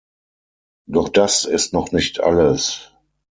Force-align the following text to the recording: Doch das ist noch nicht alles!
Doch 0.87 1.09
das 1.09 1.45
ist 1.45 1.73
noch 1.73 1.91
nicht 1.91 2.21
alles! 2.21 2.89